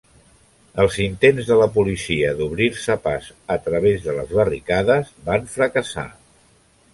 [0.83, 6.09] Els intents de la policia d'obrir-se pas a través de les barricades van fracassar.